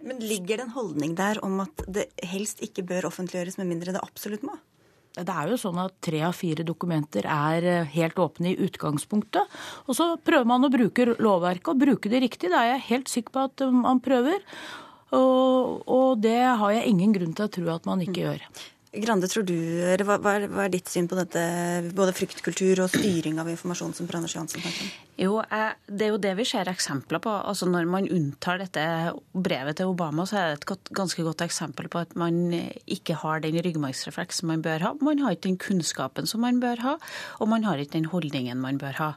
Men 0.08 0.22
ligger 0.22 0.58
det 0.58 0.69
en 0.69 0.76
holdning 0.76 1.14
der 1.19 1.43
om 1.44 1.60
at 1.64 1.84
det 1.87 2.08
helst 2.22 2.62
ikke 2.64 2.87
bør 2.87 3.10
offentliggjøres 3.10 3.58
med 3.58 3.70
mindre 3.72 3.94
det 3.96 4.05
absolutt 4.05 4.46
må? 4.46 4.58
Det 5.19 5.34
er 5.34 5.50
jo 5.50 5.58
sånn 5.58 5.78
at 5.82 5.96
tre 6.05 6.20
av 6.28 6.37
fire 6.37 6.62
dokumenter 6.66 7.26
er 7.26 7.66
eh, 7.66 7.94
helt 7.96 8.19
åpne 8.22 8.52
i 8.52 8.58
utgangspunktet. 8.69 9.58
Og 9.87 9.96
så 9.99 10.12
prøver 10.22 10.46
man 10.49 10.66
å 10.66 10.72
bruke 10.72 11.08
lovverket 11.19 11.72
og 11.72 11.81
bruke 11.81 12.12
det 12.12 12.22
riktig. 12.26 12.52
Det 12.52 12.58
er 12.58 12.75
jeg 12.75 12.87
helt 12.93 13.12
sikker 13.12 13.34
på 13.34 13.46
at 13.49 13.66
man 13.75 14.02
prøver. 14.04 14.44
Og, 15.16 15.87
og 15.88 16.20
det 16.20 16.40
har 16.61 16.75
jeg 16.76 16.90
ingen 16.90 17.14
grunn 17.16 17.32
til 17.34 17.49
å 17.49 17.52
tro 17.52 17.70
at 17.72 17.88
man 17.88 18.04
ikke 18.04 18.26
gjør. 18.26 18.44
Grande, 18.88 19.29
tror 19.29 19.44
du, 19.44 19.52
hva, 20.00 20.17
hva, 20.17 20.62
er 20.64 20.70
ditt 20.73 20.88
syn 20.88 21.05
på 21.11 21.17
dette, 21.19 21.40
både 21.93 22.14
fryktkultur 22.17 22.81
og 22.81 22.88
styring 22.88 23.37
av 23.37 23.50
informasjon 23.52 23.93
som 23.93 24.08
Anders 24.08 24.32
Johansen 24.32 24.62
snakker? 24.64 24.94
Jo, 25.19 25.43
Det 25.85 26.06
er 26.06 26.12
jo 26.12 26.20
det 26.23 26.32
vi 26.38 26.46
ser 26.46 26.70
eksempler 26.70 27.20
på. 27.20 27.29
Altså 27.29 27.67
Når 27.69 27.85
man 27.90 28.08
unntar 28.08 28.61
dette 28.62 28.81
brevet 29.35 29.76
til 29.76 29.90
Obama, 29.90 30.25
så 30.25 30.38
er 30.38 30.46
det 30.46 30.61
et 30.61 30.67
godt, 30.70 30.93
ganske 30.94 31.25
godt 31.26 31.44
eksempel 31.44 31.90
på 31.93 32.00
at 32.00 32.14
man 32.17 32.55
ikke 32.87 33.19
har 33.19 33.43
den 33.44 33.58
ryggmargsrefleksen 33.61 34.49
man 34.49 34.62
bør 34.62 34.87
ha. 34.87 34.94
Man 35.05 35.20
har 35.20 35.37
ikke 35.37 35.50
den 35.50 35.61
kunnskapen 35.61 36.26
som 36.26 36.40
man 36.46 36.61
bør 36.62 36.81
ha, 36.87 36.94
og 37.43 37.50
man 37.52 37.69
har 37.69 37.76
ikke 37.76 37.99
den 37.99 38.08
holdningen 38.08 38.62
man 38.62 38.79
bør 38.81 38.96
ha. 39.02 39.11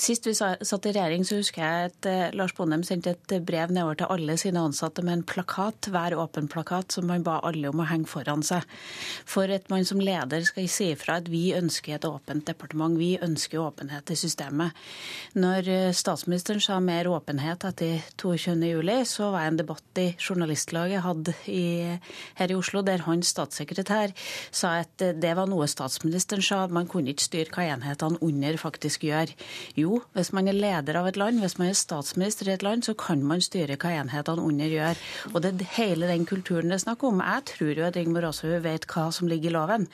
Sist 0.00 0.24
vi 0.30 0.32
satt 0.38 0.86
i 0.86 0.94
regjering, 0.96 1.26
så 1.28 1.42
husker 1.42 1.60
jeg 1.60 1.90
at 1.90 2.08
uh, 2.08 2.38
Lars 2.38 2.56
Bonheim 2.56 2.86
sendte 2.86 3.18
et 3.18 3.36
brev 3.44 3.74
nedover 3.74 4.00
til 4.00 4.14
alle 4.16 4.38
sine 4.40 4.64
ansatte 4.64 5.04
med 5.04 5.18
en 5.18 5.26
plakat, 5.28 5.90
hver 5.92 6.16
åpen 6.16 6.48
plakat, 6.48 6.94
som 6.94 7.10
man 7.10 7.26
ba 7.26 7.40
alle 7.44 7.68
om 7.68 7.84
å 7.84 7.90
henge 7.90 8.08
foran 8.08 8.46
seg. 8.46 8.64
For 9.28 9.50
at 9.52 9.68
man 9.72 9.86
som 9.88 10.00
leder 10.02 10.44
skal 10.46 10.68
si 10.70 10.90
ifra 10.94 11.18
at 11.20 11.30
vi 11.30 11.50
ønsker 11.56 11.96
et 11.96 12.06
åpent 12.08 12.46
departement, 12.46 12.98
vi 12.98 13.16
ønsker 13.22 13.62
åpenhet 13.62 14.10
i 14.12 14.18
systemet. 14.18 14.76
Når 15.38 15.70
eh, 15.70 15.92
statsministeren 15.96 16.62
sa 16.62 16.80
mer 16.84 17.10
åpenhet 17.10 17.64
etter 17.68 18.00
22.07, 18.20 19.04
så 19.08 19.30
var 19.34 19.44
det 19.44 19.52
en 19.52 19.60
debatt 19.62 20.00
i 20.00 20.08
Journalistlaget 20.20 21.04
hadde 21.04 21.34
i, 21.50 21.96
her 22.38 22.52
i 22.52 22.58
Oslo, 22.58 22.82
der 22.86 23.04
hans 23.06 23.32
statssekretær 23.34 24.14
sa 24.50 24.76
at 24.82 25.02
det 25.20 25.32
var 25.36 25.48
noe 25.50 25.68
statsministeren 25.70 26.44
sa, 26.44 26.64
at 26.64 26.74
man 26.74 26.88
kunne 26.90 27.12
ikke 27.12 27.26
styre 27.26 27.54
hva 27.54 27.66
enhetene 27.74 28.20
under 28.24 28.58
faktisk 28.60 29.06
gjør. 29.08 29.32
Jo, 29.78 30.00
hvis 30.16 30.32
man 30.36 30.50
er 30.50 30.58
leder 30.58 31.00
av 31.00 31.08
et 31.10 31.18
land, 31.20 31.40
hvis 31.42 31.58
man 31.60 31.70
er 31.70 31.78
statsminister 31.78 32.50
i 32.50 32.54
et 32.56 32.64
land, 32.66 32.84
så 32.86 32.96
kan 32.98 33.22
man 33.26 33.42
styre 33.44 33.78
hva 33.80 33.94
enhetene 34.02 34.44
under 34.44 34.70
gjør. 34.70 35.00
Og 35.32 35.40
det 35.44 35.54
er 35.54 35.74
hele 35.78 36.10
den 36.10 36.26
kulturen 36.28 36.70
det 36.70 36.80
er 36.80 36.84
snakk 36.84 37.04
om. 37.06 37.22
Jeg 37.24 37.46
tror 37.54 37.72
jo 37.80 37.86
at 37.88 37.98
Rigmor 37.98 38.28
Aasrud 38.28 38.60
vet 38.64 38.86
hva 38.90 38.99
som 39.14 39.30
ligger 39.30 39.50
i 39.50 39.54
loven, 39.56 39.86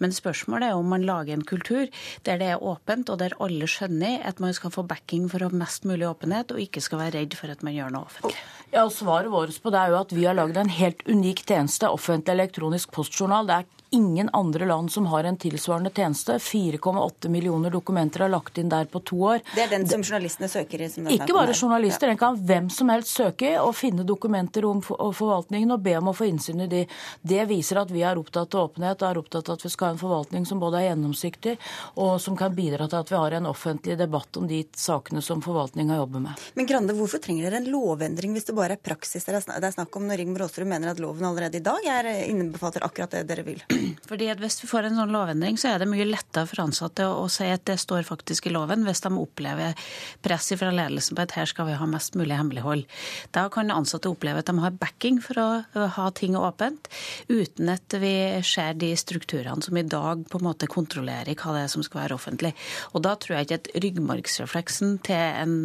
men 0.00 0.14
spørsmålet 0.14 0.70
er 0.70 0.78
om 0.78 0.88
man 0.94 1.04
lager 1.06 1.36
en 1.36 1.46
kultur 1.46 1.86
der 2.26 2.40
det 2.40 2.50
er 2.54 2.64
åpent, 2.64 3.10
og 3.12 3.20
der 3.20 3.36
alle 3.44 3.68
skjønner 3.70 4.24
at 4.26 4.40
man 4.42 4.54
skal 4.56 4.72
få 4.74 4.86
backing 4.88 5.28
for 5.32 5.44
å 5.44 5.50
ha 5.52 5.62
mest 5.64 5.86
mulig 5.88 6.08
åpenhet, 6.08 6.54
og 6.54 6.62
ikke 6.64 6.82
skal 6.84 7.02
være 7.04 7.18
redd 7.20 7.38
for 7.38 7.52
at 7.52 7.64
man 7.66 7.76
gjør 7.76 7.94
noe 7.94 8.08
offentlig. 8.08 8.40
Ja, 8.74 8.82
og 8.82 8.92
Svaret 8.94 9.30
vårt 9.30 9.60
på 9.62 9.70
det 9.70 9.80
er 9.80 9.92
jo 9.92 10.00
at 10.00 10.12
vi 10.14 10.24
har 10.26 10.34
laget 10.34 10.58
en 10.58 10.72
helt 10.72 11.04
unik 11.06 11.44
tjeneste, 11.46 11.90
offentlig 11.90 12.34
elektronisk 12.34 12.90
postjournal. 12.96 13.46
Det 13.46 13.60
er 13.60 13.73
ingen 13.90 14.30
andre 14.32 14.66
land 14.66 14.92
som 14.92 15.06
har 15.06 15.24
en 15.24 15.36
tilsvarende 15.36 15.90
tjeneste. 15.90 16.38
4,8 16.38 17.28
millioner 17.28 17.70
dokumenter 17.70 18.24
er 18.24 18.32
lagt 18.32 18.58
inn 18.58 18.68
der 18.68 18.84
på 18.90 19.00
to 19.00 19.20
år. 19.30 19.42
Det 19.54 19.62
er 19.64 19.70
den 19.70 19.86
som 19.88 20.02
journalistene 20.02 20.48
søker 20.48 20.82
i? 20.82 20.88
Ikke 21.14 21.34
bare 21.34 21.54
journalister, 21.54 22.10
den 22.10 22.18
kan 22.18 22.38
hvem 22.38 22.70
som 22.70 22.90
helst 22.92 23.14
søke 23.14 23.52
i 23.52 23.58
og 23.60 23.74
finne 23.78 24.06
dokumenter 24.06 24.66
om 24.66 24.82
forvaltningen 24.82 25.76
og 25.76 25.84
be 25.84 25.96
om 25.98 26.10
å 26.10 26.16
få 26.16 26.28
innsyn 26.30 26.64
i 26.66 26.68
de. 26.70 26.82
Det 27.22 27.44
viser 27.50 27.82
at 27.82 27.92
vi 27.94 28.02
er 28.02 28.18
opptatt 28.18 28.54
av 28.54 28.68
åpenhet 28.70 29.02
og 29.02 29.08
er 29.10 29.20
opptatt 29.22 29.50
av 29.50 29.58
at 29.58 29.66
vi 29.66 29.72
skal 29.72 29.90
ha 29.90 29.94
en 29.94 30.02
forvaltning 30.02 30.48
som 30.48 30.62
både 30.62 30.80
er 30.80 30.88
gjennomsiktig 30.90 31.56
og 32.02 32.16
som 32.22 32.38
kan 32.38 32.54
bidra 32.56 32.88
til 32.88 33.00
at 33.00 33.12
vi 33.12 33.20
har 33.20 33.38
en 33.38 33.50
offentlig 33.50 33.98
debatt 34.00 34.40
om 34.40 34.48
de 34.50 34.62
sakene 34.76 35.22
som 35.22 35.42
forvaltninga 35.44 36.00
jobber 36.00 36.26
med. 36.26 36.44
Men 36.58 36.68
Grande, 36.68 36.96
hvorfor 36.96 37.22
trenger 37.22 37.46
dere 37.46 37.62
en 37.62 37.70
lovendring 37.70 38.34
hvis 38.34 38.48
det 38.48 38.56
bare 38.56 38.78
er 38.78 38.82
praksis 38.82 39.26
det 39.28 39.36
er 39.36 39.74
snakk 39.74 39.94
om, 39.96 40.06
når 40.08 40.20
Rigmor 40.20 40.46
Aasrud 40.46 40.68
mener 40.68 40.90
at 40.90 41.00
loven 41.02 41.26
allerede 41.28 41.60
i 41.60 41.64
dag 41.64 41.86
er, 41.86 42.08
innbefatter 42.26 42.84
akkurat 42.86 43.14
det 43.14 43.26
dere 43.28 43.44
vil? 43.46 43.62
Fordi 44.08 44.30
at 44.32 44.42
Hvis 44.44 44.60
vi 44.62 44.68
får 44.68 44.88
en 44.88 44.98
sånn 44.98 45.12
lovendring, 45.14 45.56
så 45.60 45.70
er 45.72 45.80
det 45.80 45.88
mye 45.88 46.06
lettere 46.08 46.48
for 46.50 46.64
ansatte 46.64 47.06
å, 47.08 47.24
å 47.24 47.28
si 47.32 47.46
at 47.48 47.64
det 47.68 47.78
står 47.80 48.04
faktisk 48.04 48.48
i 48.48 48.52
loven, 48.52 48.84
hvis 48.84 49.00
de 49.04 49.12
opplever 49.16 49.78
press 50.24 50.50
fra 50.58 50.72
ledelsen 50.74 51.16
på 51.16 51.24
at 51.24 51.34
her 51.38 51.48
skal 51.48 51.70
vi 51.70 51.76
ha 51.78 51.86
mest 51.88 52.18
mulig 52.18 52.36
hemmelighold. 52.36 52.84
Da 53.32 53.46
kan 53.52 53.72
ansatte 53.72 54.10
oppleve 54.10 54.42
at 54.42 54.50
de 54.50 54.56
har 54.60 54.76
backing 54.76 55.20
for 55.24 55.40
å 55.40 55.86
ha 55.96 56.08
ting 56.16 56.36
åpent, 56.36 56.90
uten 57.30 57.72
at 57.72 57.96
vi 58.02 58.14
ser 58.44 58.76
de 58.80 58.92
strukturene 58.98 59.64
som 59.64 59.78
i 59.80 59.86
dag 59.86 60.26
på 60.28 60.40
en 60.40 60.46
måte 60.48 60.68
kontrollerer 60.70 61.32
hva 61.38 61.56
det 61.56 61.64
er 61.64 61.72
som 61.72 61.84
skal 61.86 62.04
være 62.04 62.18
offentlig. 62.18 62.52
Og 62.92 63.04
Da 63.04 63.14
tror 63.20 63.36
jeg 63.36 63.48
ikke 63.48 63.60
at 63.60 63.72
ryggmargsrefleksen 63.84 64.98
til 65.06 65.20
en 65.20 65.56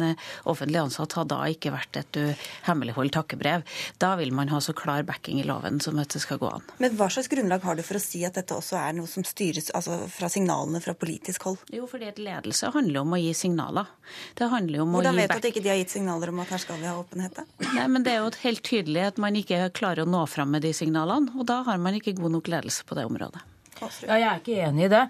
offentlig 0.48 0.80
ansatt 0.82 1.16
har 1.18 1.28
da 1.28 1.42
ikke 1.50 1.72
vært 1.74 2.00
et 2.00 2.10
du 2.16 2.24
hemmeligholder 2.66 3.20
takkebrev. 3.20 3.64
Da 4.02 4.14
vil 4.20 4.32
man 4.36 4.50
ha 4.52 4.60
så 4.62 4.74
klar 4.76 5.04
backing 5.08 5.40
i 5.40 5.46
loven 5.48 5.80
som 5.82 5.98
at 6.02 6.12
det 6.14 6.22
skal 6.24 6.40
gå 6.40 6.50
an. 6.50 6.66
Men 6.82 6.96
hva 6.98 7.10
slags 7.12 7.30
grunnlag 7.32 7.64
har 7.66 7.78
du 7.78 7.84
for 7.86 7.98
å 7.98 7.99
å 8.00 8.04
si 8.04 8.22
at 8.26 8.38
dette 8.40 8.56
også 8.56 8.78
er 8.80 8.96
noe 8.96 9.10
som 9.10 9.24
styres 9.26 9.70
altså 9.76 10.00
fra 10.10 10.30
signalene 10.32 10.80
fra 10.82 10.96
politisk 10.98 11.46
hold? 11.46 11.60
Jo, 11.74 11.86
fordi 11.90 12.08
at 12.10 12.18
ledelse 12.22 12.72
handler 12.74 13.04
om 13.04 13.14
å 13.14 13.20
gi 13.20 13.30
signaler. 13.36 13.92
Det 14.38 14.50
handler 14.50 14.84
om 14.84 14.96
Hvordan 14.96 15.14
å 15.14 15.20
gi 15.20 15.22
vet 15.22 15.36
du 15.36 15.38
at 15.38 15.48
ikke 15.52 15.64
de 15.64 15.72
har 15.72 15.78
gitt 15.82 15.94
signaler 15.94 16.32
om 16.32 16.42
at 16.42 16.52
her 16.56 16.64
skal 16.64 16.80
vi 16.80 16.88
ha 16.90 16.96
åpenhet? 16.98 17.44
Nei, 17.68 17.86
men 17.92 18.06
Det 18.06 18.16
er 18.16 18.24
jo 18.24 18.32
helt 18.42 18.64
tydelig 18.66 19.06
at 19.12 19.22
man 19.22 19.38
ikke 19.38 19.62
klarer 19.76 20.06
å 20.06 20.10
nå 20.10 20.24
fram 20.30 20.50
med 20.56 20.66
de 20.66 20.74
signalene, 20.76 21.30
og 21.36 21.46
da 21.46 21.60
har 21.68 21.78
man 21.78 21.96
ikke 22.00 22.16
god 22.18 22.38
nok 22.38 22.50
ledelse 22.50 22.86
på 22.88 22.98
det 22.98 23.06
området. 23.08 23.44
Ja, 23.80 24.16
jeg 24.18 24.26
er 24.28 24.40
ikke 24.42 24.58
enig 24.66 24.88
i 24.88 24.92
det. 24.92 25.04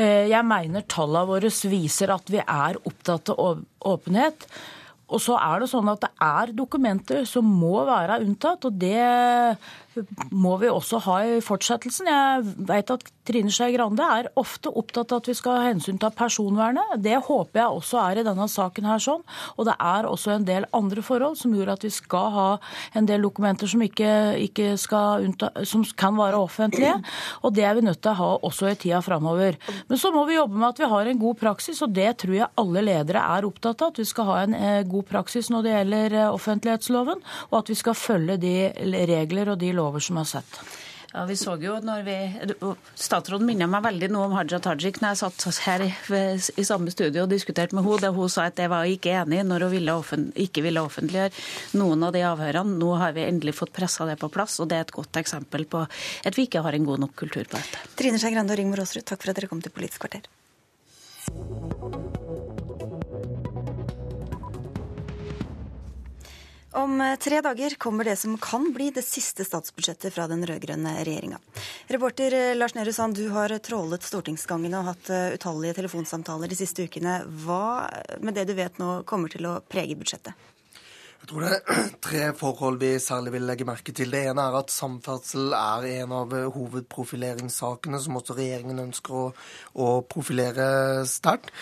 Eh, 0.00 0.22
jeg 0.30 0.48
mener 0.48 0.86
tallene 0.88 1.28
våre 1.28 1.50
viser 1.68 2.14
at 2.14 2.30
vi 2.32 2.40
er 2.40 2.78
opptatt 2.88 3.34
av 3.34 3.60
åpenhet. 3.84 4.46
Og 5.12 5.20
så 5.20 5.36
er 5.36 5.60
det 5.60 5.68
sånn 5.68 5.90
at 5.92 6.00
det 6.06 6.10
er 6.24 6.52
dokumenter 6.56 7.26
som 7.28 7.44
må 7.44 7.82
være 7.84 8.22
unntatt, 8.24 8.64
og 8.64 8.78
det 8.80 8.96
må 10.34 10.56
vi 10.60 10.70
også 10.70 11.00
ha 11.06 11.16
i 11.26 11.40
fortsettelsen. 11.44 12.08
Jeg 12.10 12.54
vet 12.68 12.90
at 12.94 13.04
Trine 13.24 13.52
Skei 13.52 13.72
Grande 13.74 14.04
er 14.04 14.28
ofte 14.40 14.72
opptatt 14.74 15.12
av 15.14 15.22
at 15.22 15.28
vi 15.30 15.36
skal 15.38 15.58
ha 15.58 15.68
hensyn 15.68 15.98
til 16.00 16.12
personvernet. 16.16 16.96
Det 17.04 17.16
håper 17.28 17.60
jeg 17.60 17.78
også 17.78 18.00
er 18.02 18.20
i 18.20 18.26
denne 18.26 18.46
saken 18.50 18.88
her 18.88 19.02
sånn. 19.02 19.22
Og 19.56 19.68
det 19.68 19.76
er 19.78 20.08
også 20.08 20.34
en 20.34 20.46
del 20.48 20.66
andre 20.76 21.04
forhold 21.04 21.38
som 21.40 21.54
gjør 21.54 21.74
at 21.76 21.86
vi 21.86 21.92
skal 21.94 22.30
ha 22.34 22.48
en 22.98 23.08
del 23.08 23.24
dokumenter 23.24 23.70
som, 23.70 23.82
ikke, 23.84 24.10
ikke 24.44 24.74
unnta, 25.24 25.52
som 25.68 25.84
kan 25.96 26.18
være 26.18 26.40
offentlige. 26.42 26.96
Og 27.46 27.54
det 27.56 27.66
er 27.68 27.78
vi 27.78 27.86
nødt 27.86 28.02
til 28.02 28.14
å 28.14 28.18
ha 28.20 28.30
også 28.50 28.72
i 28.72 28.78
tida 28.80 29.00
framover. 29.04 29.58
Men 29.88 30.00
så 30.00 30.12
må 30.14 30.26
vi 30.28 30.38
jobbe 30.38 30.58
med 30.58 30.72
at 30.72 30.82
vi 30.82 30.90
har 30.90 31.10
en 31.10 31.22
god 31.22 31.40
praksis, 31.40 31.82
og 31.84 31.94
det 31.94 32.10
tror 32.24 32.38
jeg 32.40 32.52
alle 32.60 32.84
ledere 32.84 33.24
er 33.38 33.48
opptatt 33.48 33.82
av. 33.84 33.94
At 33.94 34.02
vi 34.02 34.08
skal 34.08 34.28
ha 34.28 34.38
en 34.42 34.58
eh, 34.58 34.82
god 34.88 35.08
praksis 35.08 35.50
når 35.52 35.64
det 35.64 35.74
gjelder 35.74 36.18
eh, 36.18 36.30
offentlighetsloven, 36.34 37.24
og 37.50 37.58
at 37.60 37.70
vi 37.70 37.78
skal 37.78 37.98
følge 37.98 38.40
de 38.42 38.54
regler 39.14 39.52
og 39.52 39.60
de 39.60 39.72
lover 39.72 39.83
lover 39.84 40.04
som 40.04 40.18
er 40.20 40.32
sett. 40.32 40.64
Ja, 41.14 41.22
vi 41.30 41.36
så 41.38 41.52
jo 41.62 41.76
når 41.78 42.00
vi, 42.02 42.14
Statsråden 42.98 43.46
minner 43.46 43.68
meg 43.70 43.84
veldig 43.84 44.08
nå 44.10 44.24
om 44.26 44.32
Haja 44.34 44.58
Tajik 44.58 44.96
når 44.98 45.12
jeg 45.12 45.20
satt 45.20 45.60
her 45.62 45.84
i, 45.86 45.90
i 46.58 46.64
samme 46.66 46.90
studio 46.90 47.22
og 47.22 47.30
diskuterte 47.30 47.76
med 47.78 47.86
henne. 47.86 48.10
Hun 48.16 48.32
sa 48.32 48.48
at 48.50 48.58
jeg 48.58 48.72
var 48.72 48.88
ikke 48.90 49.12
enig 49.20 49.44
når 49.46 49.68
hun 49.68 49.72
ville 49.76 49.94
ikke 50.42 50.64
ville 50.64 50.82
offentliggjøre 50.82 51.78
noen 51.78 52.02
av 52.08 52.16
de 52.16 52.24
avhørene. 52.26 52.74
Nå 52.82 52.88
har 52.98 53.14
vi 53.14 53.28
endelig 53.28 53.54
fått 53.60 53.70
pressa 53.76 54.08
det 54.10 54.18
på 54.18 54.32
plass, 54.34 54.58
og 54.58 54.72
det 54.72 54.80
er 54.80 54.88
et 54.88 54.96
godt 54.96 55.22
eksempel 55.22 55.68
på 55.70 55.84
at 55.86 56.34
vi 56.34 56.48
ikke 56.48 56.64
har 56.66 56.74
en 56.74 56.88
god 56.88 57.04
nok 57.06 57.14
kultur 57.22 57.46
på 57.46 57.60
dette. 57.60 57.84
Trine 57.94 58.18
Skei 58.18 58.34
Grande 58.34 58.56
og 58.56 58.58
Rigmor 58.58 58.82
Aasrud, 58.82 59.06
takk 59.06 59.22
for 59.22 59.30
at 59.30 59.38
dere 59.38 59.52
kom 59.52 59.62
til 59.62 59.74
Politisk 59.76 60.02
kvarter. 60.02 60.26
Om 66.74 67.00
eh, 67.00 67.16
tre 67.16 67.40
dager 67.40 67.74
kommer 67.78 68.04
det 68.04 68.16
som 68.16 68.38
kan 68.38 68.72
bli 68.74 68.88
det 68.90 69.02
siste 69.06 69.44
statsbudsjettet 69.46 70.14
fra 70.14 70.26
den 70.26 70.42
rød-grønne 70.46 70.96
regjeringa. 71.06 71.38
Reporter 71.86 72.34
eh, 72.34 72.54
Lars 72.56 72.74
Nehru 72.74 72.92
Sand, 72.92 73.14
du 73.14 73.28
har 73.30 73.54
trålet 73.62 74.02
stortingsgangene 74.02 74.80
og 74.80 74.88
hatt 74.90 75.10
eh, 75.14 75.36
utallige 75.38 75.76
telefonsamtaler 75.78 76.50
de 76.50 76.58
siste 76.58 76.88
ukene. 76.88 77.20
Hva 77.44 77.86
med 78.18 78.34
det 78.34 78.48
du 78.50 78.56
vet 78.58 78.82
nå 78.82 79.04
kommer 79.06 79.30
til 79.30 79.46
å 79.46 79.60
prege 79.70 79.94
budsjettet? 80.00 80.34
Jeg 81.22 81.30
tror 81.30 81.46
det 81.46 81.52
er 81.54 81.94
tre 82.08 82.26
forhold 82.42 82.82
vi 82.82 82.92
særlig 82.98 83.36
vil 83.36 83.46
legge 83.46 83.70
merke 83.70 83.94
til. 83.94 84.10
Det 84.10 84.26
ene 84.32 84.50
er 84.50 84.58
at 84.58 84.74
samferdsel 84.74 85.54
er 85.54 85.88
en 86.00 86.18
av 86.18 86.34
hovedprofileringssakene 86.58 88.02
som 88.02 88.18
også 88.18 88.34
regjeringen 88.40 88.82
ønsker 88.88 89.20
å, 89.22 89.24
å 89.78 89.96
profilere 90.10 90.66
sterkt. 91.06 91.54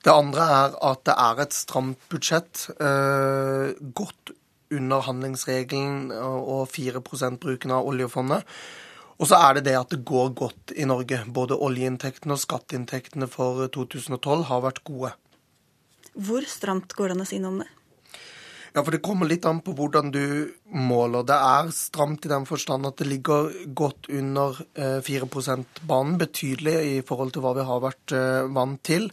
Det 0.00 0.12
andre 0.12 0.44
er 0.58 0.76
at 0.90 1.02
det 1.04 1.14
er 1.22 1.40
et 1.44 1.54
stramt 1.54 2.04
budsjett. 2.10 2.66
Eh, 2.80 3.72
godt 3.96 4.32
under 4.70 5.02
handlingsregelen 5.06 6.12
og 6.14 6.68
4% 6.70 7.40
bruken 7.42 7.74
av 7.74 7.88
oljefondet. 7.90 8.46
Og 9.20 9.28
så 9.28 9.36
er 9.36 9.58
det 9.58 9.66
det 9.66 9.76
at 9.76 9.90
det 9.92 10.04
går 10.08 10.30
godt 10.38 10.72
i 10.72 10.86
Norge. 10.88 11.18
Både 11.28 11.58
oljeinntektene 11.58 12.36
og 12.36 12.40
skatteinntektene 12.40 13.28
for 13.28 13.66
2012 13.74 14.46
har 14.48 14.64
vært 14.64 14.80
gode. 14.86 15.12
Hvor 16.16 16.46
stramt 16.48 16.96
går 16.96 17.10
det 17.10 17.18
an 17.18 17.26
å 17.26 17.28
si 17.28 17.40
noe 17.42 17.52
om 17.52 17.60
det? 17.62 17.68
Ja, 18.74 18.84
for 18.84 18.94
Det 18.94 19.02
kommer 19.02 19.26
litt 19.26 19.46
an 19.48 19.60
på 19.66 19.72
hvordan 19.74 20.12
du 20.14 20.52
måler. 20.70 21.24
Det 21.26 21.34
er 21.34 21.70
stramt 21.74 22.26
i 22.26 22.30
den 22.30 22.44
forstand 22.46 22.86
at 22.86 23.00
det 23.00 23.08
ligger 23.10 23.50
godt 23.74 24.06
under 24.06 24.60
4 24.78 25.00
eh, 25.02 25.26
%-banen. 25.26 26.18
Betydelig 26.20 26.76
i 26.86 27.00
forhold 27.06 27.32
til 27.34 27.42
hva 27.42 27.54
vi 27.56 27.66
har 27.66 27.82
vært 27.82 28.14
eh, 28.14 28.46
vant 28.54 28.78
til. 28.86 29.08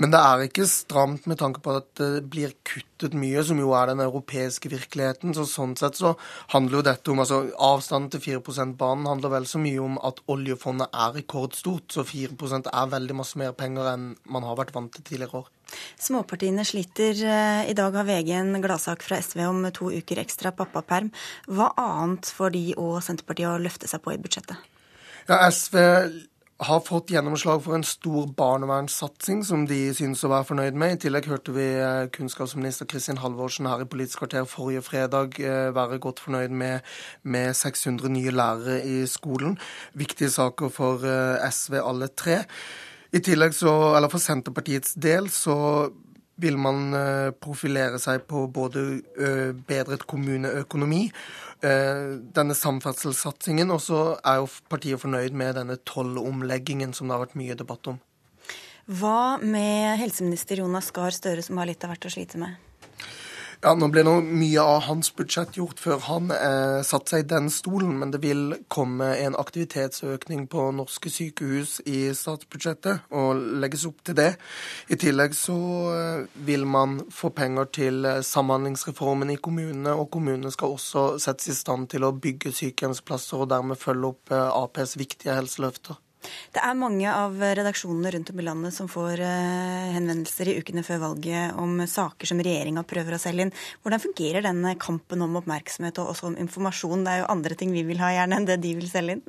Men 0.00 0.14
det 0.14 0.20
er 0.20 0.46
ikke 0.46 0.68
stramt 0.70 1.28
med 1.28 1.38
tanke 1.42 1.60
på 1.60 1.76
at 1.76 1.90
det 2.00 2.24
blir 2.32 2.54
kuttet 2.64 3.12
mye, 3.12 3.44
som 3.44 3.60
jo 3.60 3.74
er 3.76 3.92
den 3.92 4.00
europeiske 4.00 4.72
virkeligheten. 4.72 5.36
Så 5.36 5.44
Sånn 5.54 5.76
sett 5.78 6.00
så 6.00 6.14
handler 6.54 6.80
jo 6.80 6.86
dette 6.88 7.12
om 7.12 7.20
altså 7.22 7.44
Avstanden 7.60 8.10
til 8.14 8.24
4 8.24 8.40
%-banen 8.40 9.10
handler 9.10 9.36
vel 9.36 9.46
så 9.46 9.60
mye 9.60 9.84
om 9.84 10.00
at 10.00 10.24
oljefondet 10.32 10.88
er 10.88 11.12
rekordstort. 11.20 11.92
Så 11.92 12.08
4% 12.08 12.72
er 12.72 12.94
veldig 12.96 13.20
masse 13.20 13.38
mer 13.38 13.52
penger 13.52 13.92
enn 13.92 14.14
man 14.24 14.48
har 14.48 14.56
vært 14.56 14.72
vant 14.74 14.92
til 14.96 15.04
tidligere 15.04 15.44
år. 15.44 15.52
Småpartiene 16.00 16.64
sliter. 16.66 17.16
Eh, 17.24 17.70
I 17.70 17.76
dag 17.76 17.96
har 17.96 18.06
VG 18.08 18.34
en 18.38 18.60
gladsak 18.62 19.02
fra 19.04 19.20
SV 19.22 19.40
om 19.48 19.64
to 19.74 19.90
uker 19.94 20.20
ekstra 20.22 20.52
pappaperm. 20.52 21.10
Hva 21.46 21.72
annet 21.80 22.28
får 22.36 22.54
de 22.54 22.66
og 22.76 23.00
Senterpartiet 23.04 23.50
å 23.50 23.62
løfte 23.62 23.90
seg 23.90 24.04
på 24.04 24.14
i 24.14 24.20
budsjettet? 24.20 24.70
Ja, 25.28 25.40
SV 25.48 25.78
har 26.64 26.80
fått 26.86 27.10
gjennomslag 27.10 27.62
for 27.64 27.74
en 27.74 27.84
stor 27.84 28.28
barnevernssatsing 28.36 29.42
som 29.44 29.64
de 29.66 29.78
synes 29.96 30.22
å 30.24 30.30
være 30.30 30.48
fornøyd 30.52 30.78
med. 30.78 30.94
I 30.94 31.02
tillegg 31.04 31.26
hørte 31.32 31.54
vi 31.56 31.66
eh, 31.80 32.06
kunnskapsminister 32.14 32.88
Kristin 32.90 33.20
Halvorsen 33.22 33.68
her 33.70 33.82
i 33.82 33.88
Politisk 33.90 34.22
kvarter 34.22 34.46
forrige 34.48 34.84
fredag 34.86 35.40
eh, 35.42 35.72
være 35.74 36.00
godt 36.02 36.22
fornøyd 36.24 36.54
med, 36.54 36.96
med 37.22 37.54
600 37.58 38.12
nye 38.14 38.34
lærere 38.34 38.80
i 38.86 39.04
skolen. 39.10 39.58
Viktige 39.98 40.30
saker 40.30 40.72
for 40.72 41.04
SV 41.50 41.80
alle 41.82 42.12
tre. 42.14 42.44
I 43.14 43.20
tillegg 43.22 43.54
så, 43.54 43.72
eller 43.94 44.10
For 44.10 44.22
Senterpartiets 44.22 44.96
del 44.98 45.28
så 45.30 45.56
vil 46.42 46.56
man 46.58 46.96
eh, 46.98 47.28
profilere 47.38 48.00
seg 48.02 48.24
på 48.26 48.48
både 48.50 48.82
bedret 49.68 50.02
kommuneøkonomi, 50.10 51.04
denne 51.64 52.52
samferdselssatsingen, 52.58 53.70
og 53.72 53.78
så 53.80 54.00
er 54.18 54.42
jo 54.42 54.48
partiet 54.68 55.00
fornøyd 55.00 55.32
med 55.38 55.54
denne 55.56 55.78
tollomleggingen 55.88 56.90
som 56.92 57.08
det 57.08 57.14
har 57.14 57.22
vært 57.22 57.38
mye 57.40 57.56
debatt 57.56 57.88
om. 57.94 58.02
Hva 58.84 59.38
med 59.40 59.94
helseminister 59.96 60.60
Jonas 60.60 60.90
Gahr 60.92 61.14
Støre, 61.16 61.40
som 61.46 61.56
har 61.56 61.70
litt 61.70 61.86
av 61.86 61.94
hvert 61.94 62.04
å 62.04 62.12
slite 62.12 62.42
med? 62.42 62.58
Ja, 63.64 63.70
Nå 63.80 63.86
ble 63.88 64.02
nå 64.04 64.18
mye 64.20 64.60
av 64.60 64.82
hans 64.90 65.08
budsjett 65.16 65.54
gjort 65.56 65.78
før 65.80 66.02
han 66.04 66.28
eh, 66.34 66.82
satte 66.84 67.14
seg 67.14 67.22
i 67.22 67.28
den 67.30 67.46
stolen, 67.48 67.94
men 67.96 68.10
det 68.12 68.18
vil 68.20 68.42
komme 68.68 69.06
en 69.16 69.38
aktivitetsøkning 69.40 70.42
på 70.52 70.66
norske 70.76 71.08
sykehus 71.08 71.78
i 71.88 72.02
statsbudsjettet, 72.12 73.06
og 73.16 73.40
legges 73.64 73.86
opp 73.88 74.04
til 74.04 74.18
det. 74.20 74.28
I 74.92 75.00
tillegg 75.00 75.32
så 75.38 75.56
eh, 75.94 76.28
vil 76.44 76.68
man 76.68 77.00
få 77.08 77.32
penger 77.32 77.72
til 77.72 78.04
eh, 78.04 78.20
samhandlingsreformen 78.20 79.32
i 79.32 79.40
kommunene, 79.40 79.96
og 79.96 80.10
kommunene 80.12 80.52
skal 80.52 80.76
også 80.76 81.06
settes 81.24 81.54
i 81.54 81.56
stand 81.56 81.88
til 81.94 82.04
å 82.04 82.12
bygge 82.12 82.52
sykehjemsplasser 82.52 83.46
og 83.46 83.52
dermed 83.56 83.80
følge 83.80 84.12
opp 84.12 84.36
eh, 84.36 84.58
Aps 84.60 84.98
viktige 85.00 85.40
helseløfter. 85.40 85.96
Det 86.54 86.62
er 86.62 86.78
mange 86.78 87.10
av 87.10 87.36
redaksjonene 87.40 88.12
rundt 88.14 88.30
om 88.32 88.40
i 88.40 88.46
landet 88.46 88.76
som 88.76 88.88
får 88.90 89.22
eh, 89.24 89.92
henvendelser 89.96 90.50
i 90.50 90.56
ukene 90.60 90.84
før 90.86 91.02
valget 91.08 91.58
om 91.60 91.82
saker 91.90 92.30
som 92.30 92.40
regjeringa 92.44 92.84
prøver 92.88 93.16
å 93.16 93.20
selge 93.20 93.46
inn. 93.46 93.54
Hvordan 93.82 94.02
fungerer 94.02 94.46
den 94.46 94.62
kampen 94.80 95.24
om 95.24 95.40
oppmerksomhet 95.40 96.00
og 96.02 96.14
også 96.14 96.30
om 96.30 96.38
informasjon? 96.40 97.04
Det 97.04 97.14
er 97.14 97.22
jo 97.22 97.30
andre 97.34 97.58
ting 97.58 97.74
vi 97.74 97.86
vil 97.86 98.02
ha 98.02 98.12
gjerne 98.14 98.40
enn 98.40 98.48
det 98.48 98.60
de 98.64 98.74
vil 98.78 98.90
selge 98.90 99.18
inn. 99.18 99.24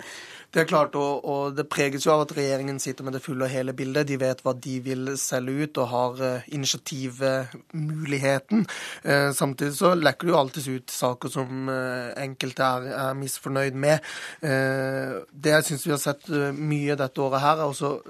Det 0.55 0.61
er 0.61 0.69
klart, 0.69 0.93
og, 0.95 1.25
og, 1.27 1.51
det 1.51 1.65
preges 1.67 2.05
jo 2.05 2.13
av 2.13 2.21
at 2.23 2.31
regjeringen 2.37 2.77
sitter 2.79 3.03
med 3.03 3.11
det 3.17 3.19
fulle 3.25 3.43
og 3.43 3.51
hele 3.51 3.73
bildet. 3.75 4.07
De 4.07 4.15
vet 4.21 4.39
hva 4.39 4.53
de 4.55 4.79
vil 4.85 5.17
selge 5.19 5.51
ut, 5.65 5.77
og 5.83 5.89
har 5.91 6.15
uh, 6.21 6.45
initiativmuligheten. 6.55 8.63
Uh, 9.03 9.35
samtidig 9.35 9.75
så 9.75 9.91
lekker 9.99 10.23
det 10.23 10.31
jo 10.31 10.37
alltid 10.39 10.63
ut 10.77 10.87
saker 10.95 11.27
som 11.33 11.67
uh, 11.67 12.15
enkelte 12.23 12.63
er, 12.63 12.87
er, 13.01 13.11
misfornøyd 13.19 13.75
med. 13.75 13.99
det 14.39 15.51
jeg 15.51 15.63
syns 15.65 15.85
vi 15.85 15.91
har 15.93 15.99
sett 16.01 16.29
mye 16.55 16.95
dette 16.99 17.21
året 17.21 17.41
her, 17.41 17.57
er 17.59 17.65
også 17.71 18.01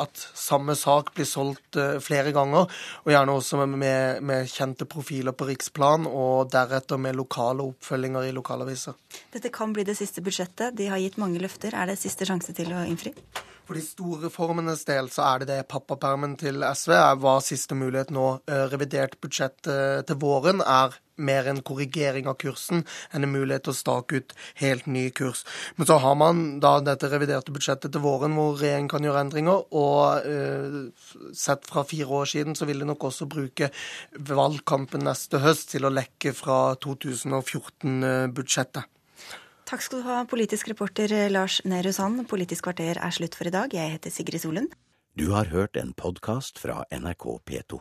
at 0.00 0.28
samme 0.36 0.74
sak 0.76 1.14
blir 1.14 1.24
solgt 1.28 1.76
flere 2.02 2.32
ganger, 2.36 2.66
og 3.04 3.12
gjerne 3.12 3.32
også 3.36 3.66
med, 3.66 4.20
med 4.26 4.48
kjente 4.50 4.84
profiler 4.90 5.32
på 5.36 5.44
riksplan, 5.48 6.06
og 6.08 6.50
deretter 6.52 6.96
med 7.00 7.14
lokale 7.20 7.62
oppfølginger 7.72 8.22
i 8.28 8.36
lokalaviser. 8.36 8.92
Dette 9.34 9.50
kan 9.54 9.72
bli 9.76 9.84
det 9.86 9.96
siste 9.98 10.20
budsjettet. 10.24 10.76
De 10.78 10.84
har 10.90 10.98
gitt 11.02 11.18
mange 11.20 11.40
løfter 11.42 11.69
måneder. 11.70 11.82
Er 11.82 11.86
det 11.86 11.98
siste 12.00 12.26
sjanse 12.26 12.52
til 12.54 12.72
å 12.72 12.84
innfri? 12.86 13.12
For 13.66 13.74
de 13.78 13.82
store 13.84 14.26
reformenes 14.26 14.84
del 14.84 15.08
så 15.10 15.22
er 15.22 15.38
det 15.40 15.48
det 15.48 15.68
pappapermen 15.68 16.36
til 16.36 16.64
SV 16.64 16.92
var 17.22 17.40
siste 17.40 17.74
mulighet 17.74 18.10
nå. 18.10 18.40
Eh, 18.48 18.66
revidert 18.72 19.20
budsjett 19.20 19.66
eh, 19.66 20.02
til 20.02 20.16
våren 20.18 20.60
er 20.60 20.98
mer 21.20 21.46
en 21.46 21.62
korrigering 21.62 22.26
av 22.26 22.38
kursen 22.40 22.82
enn 23.12 23.22
en 23.22 23.30
mulighet 23.30 23.68
til 23.68 23.74
å 23.74 23.78
stake 23.78 24.16
ut 24.16 24.32
helt 24.56 24.86
ny 24.88 25.10
kurs. 25.10 25.44
Men 25.76 25.86
så 25.86 25.98
har 26.00 26.14
man 26.16 26.60
da 26.60 26.80
dette 26.80 27.10
reviderte 27.12 27.52
budsjettet 27.52 27.92
til 27.92 28.02
våren 28.02 28.34
hvor 28.34 28.58
regjeringen 28.58 28.90
kan 28.90 29.04
gjøre 29.04 29.20
endringer, 29.26 29.66
og 29.76 30.24
uh, 30.24 30.88
sett 31.36 31.68
fra 31.68 31.84
fire 31.84 32.08
år 32.22 32.30
siden 32.32 32.56
så 32.56 32.64
vil 32.64 32.80
de 32.80 32.88
nok 32.88 33.04
også 33.10 33.28
bruke 33.28 33.68
valgkampen 34.16 35.04
neste 35.04 35.44
høst 35.44 35.74
til 35.74 35.84
å 35.84 35.92
lekke 35.92 36.32
fra 36.32 36.72
2014-budsjettet. 36.80 38.88
Takk 39.70 39.84
skal 39.86 40.00
du 40.00 40.06
ha, 40.08 40.24
politisk 40.26 40.66
reporter 40.72 41.12
Lars 41.30 41.60
Nehru 41.62 41.92
Sand. 41.94 42.24
Politisk 42.26 42.64
kvarter 42.66 42.98
er 42.98 43.12
slutt 43.14 43.36
for 43.38 43.46
i 43.46 43.52
dag. 43.54 43.70
Jeg 43.70 43.92
heter 43.92 44.10
Sigrid 44.10 44.42
Solund. 44.42 44.72
Du 45.14 45.28
har 45.30 45.46
hørt 45.46 45.78
en 45.78 45.92
podkast 45.94 46.58
fra 46.58 46.80
NRK 46.90 47.38
P2. 47.46 47.78